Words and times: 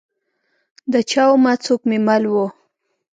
د 0.91 0.93
چا 1.09 1.23
ومه؟ 1.29 1.53
څوک 1.65 1.81
کې 1.89 1.97
مل 2.07 2.23
وه؟ 2.33 2.47